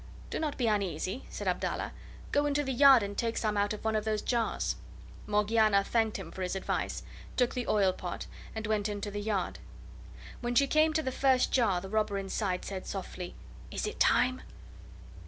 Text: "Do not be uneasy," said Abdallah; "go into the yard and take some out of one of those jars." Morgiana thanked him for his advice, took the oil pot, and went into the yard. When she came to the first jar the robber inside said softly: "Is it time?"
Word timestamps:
"Do 0.31 0.39
not 0.39 0.57
be 0.57 0.65
uneasy," 0.65 1.25
said 1.29 1.47
Abdallah; 1.47 1.91
"go 2.31 2.47
into 2.47 2.63
the 2.63 2.73
yard 2.73 3.03
and 3.03 3.15
take 3.15 3.37
some 3.37 3.55
out 3.55 3.71
of 3.71 3.85
one 3.85 3.95
of 3.95 4.03
those 4.03 4.23
jars." 4.23 4.75
Morgiana 5.27 5.83
thanked 5.83 6.17
him 6.17 6.31
for 6.31 6.41
his 6.41 6.55
advice, 6.55 7.03
took 7.37 7.53
the 7.53 7.67
oil 7.67 7.93
pot, 7.93 8.25
and 8.55 8.65
went 8.65 8.89
into 8.89 9.11
the 9.11 9.21
yard. 9.21 9.59
When 10.39 10.55
she 10.55 10.65
came 10.65 10.91
to 10.93 11.03
the 11.03 11.11
first 11.11 11.51
jar 11.51 11.79
the 11.79 11.87
robber 11.87 12.17
inside 12.17 12.65
said 12.65 12.87
softly: 12.87 13.35
"Is 13.69 13.85
it 13.85 13.99
time?" 13.99 14.41